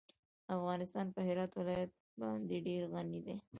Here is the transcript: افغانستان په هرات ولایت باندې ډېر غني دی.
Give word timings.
افغانستان 0.57 1.05
په 1.15 1.19
هرات 1.27 1.51
ولایت 1.55 1.91
باندې 2.21 2.55
ډېر 2.67 2.81
غني 2.93 3.19
دی. 3.25 3.35